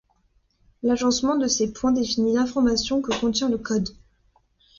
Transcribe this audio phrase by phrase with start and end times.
[0.81, 3.89] L'agencement de ces points définit l'information que contient le code.